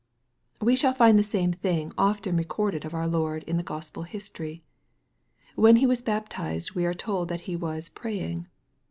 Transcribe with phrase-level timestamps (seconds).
[0.59, 4.63] We shall find the same thing often recorded of our Lord in the Gospel history.
[5.53, 8.47] When He was baptized, we are told that He was" praying."